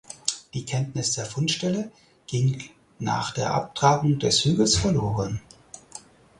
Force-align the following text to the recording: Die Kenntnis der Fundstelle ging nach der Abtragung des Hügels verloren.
Die 0.55 0.65
Kenntnis 0.65 1.11
der 1.13 1.27
Fundstelle 1.27 1.91
ging 2.25 2.59
nach 2.97 3.35
der 3.35 3.53
Abtragung 3.53 4.17
des 4.17 4.43
Hügels 4.43 4.75
verloren. 4.75 5.39